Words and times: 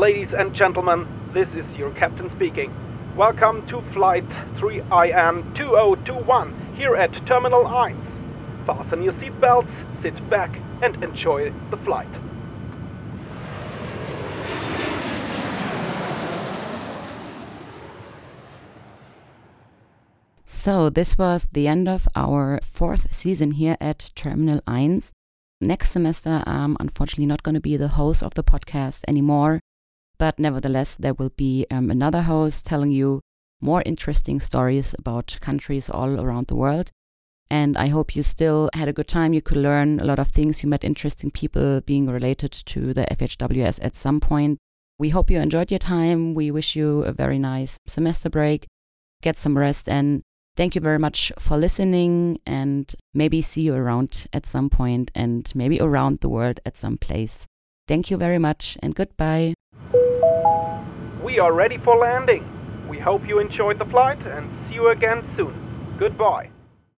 Ladies 0.00 0.32
and 0.32 0.54
gentlemen, 0.54 1.06
this 1.34 1.54
is 1.54 1.76
your 1.76 1.90
captain 1.90 2.30
speaking. 2.30 2.72
Welcome 3.14 3.66
to 3.66 3.82
Flight 3.92 4.26
3IN 4.56 5.54
2021 5.54 6.54
here 6.74 6.96
at 6.96 7.12
Terminal 7.26 7.64
1. 7.64 8.00
Fasten 8.64 9.02
your 9.02 9.12
seatbelts, 9.12 9.84
sit 10.00 10.16
back, 10.30 10.58
and 10.80 11.04
enjoy 11.04 11.52
the 11.70 11.76
flight. 11.76 12.08
So, 20.46 20.88
this 20.88 21.18
was 21.18 21.46
the 21.52 21.68
end 21.68 21.90
of 21.90 22.08
our 22.16 22.58
fourth 22.72 23.12
season 23.14 23.50
here 23.50 23.76
at 23.82 24.12
Terminal 24.14 24.62
1. 24.66 25.02
Next 25.60 25.90
semester, 25.90 26.42
I'm 26.46 26.78
unfortunately 26.80 27.26
not 27.26 27.42
going 27.42 27.54
to 27.54 27.60
be 27.60 27.76
the 27.76 27.88
host 27.88 28.22
of 28.22 28.32
the 28.32 28.42
podcast 28.42 29.04
anymore, 29.06 29.60
but 30.20 30.38
nevertheless, 30.38 30.96
there 30.96 31.14
will 31.14 31.32
be 31.34 31.66
um, 31.70 31.90
another 31.90 32.20
host 32.20 32.66
telling 32.66 32.92
you 32.92 33.22
more 33.62 33.82
interesting 33.86 34.38
stories 34.38 34.94
about 34.98 35.38
countries 35.40 35.88
all 35.88 36.20
around 36.20 36.48
the 36.48 36.54
world. 36.54 36.90
And 37.50 37.78
I 37.78 37.88
hope 37.88 38.14
you 38.14 38.22
still 38.22 38.68
had 38.74 38.86
a 38.86 38.92
good 38.92 39.08
time. 39.08 39.32
You 39.32 39.40
could 39.40 39.56
learn 39.56 39.98
a 39.98 40.04
lot 40.04 40.18
of 40.18 40.28
things. 40.28 40.62
You 40.62 40.68
met 40.68 40.84
interesting 40.84 41.30
people 41.30 41.80
being 41.80 42.06
related 42.06 42.52
to 42.52 42.92
the 42.92 43.06
FHWS 43.10 43.78
at 43.82 43.96
some 43.96 44.20
point. 44.20 44.58
We 44.98 45.08
hope 45.08 45.30
you 45.30 45.40
enjoyed 45.40 45.70
your 45.70 45.78
time. 45.78 46.34
We 46.34 46.50
wish 46.50 46.76
you 46.76 47.02
a 47.04 47.12
very 47.12 47.38
nice 47.38 47.78
semester 47.86 48.28
break. 48.28 48.66
Get 49.22 49.38
some 49.38 49.56
rest 49.56 49.88
and 49.88 50.20
Thank 50.56 50.74
you 50.74 50.80
very 50.82 50.98
much 50.98 51.32
for 51.38 51.56
listening 51.56 52.40
and 52.44 52.92
maybe 53.14 53.40
see 53.40 53.62
you 53.62 53.74
around 53.74 54.26
at 54.32 54.44
some 54.44 54.68
point 54.68 55.10
and 55.14 55.50
maybe 55.54 55.80
around 55.80 56.20
the 56.20 56.28
world 56.28 56.60
at 56.66 56.76
some 56.76 56.98
place. 56.98 57.46
Thank 57.88 58.10
you 58.10 58.18
very 58.18 58.38
much 58.38 58.76
and 58.82 58.94
goodbye. 58.94 59.54
Are 61.40 61.54
ready 61.54 61.78
for 61.78 61.96
landing. 61.96 62.44
We 62.86 62.98
hope 62.98 63.26
you 63.26 63.38
enjoyed 63.38 63.78
the 63.78 63.86
flight 63.86 64.18
and 64.26 64.52
see 64.52 64.74
you 64.74 64.88
again 64.88 65.22
soon. 65.22 65.54
Goodbye. 65.98 66.50